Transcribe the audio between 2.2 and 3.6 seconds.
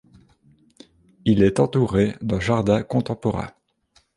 d'un jardin contemporain.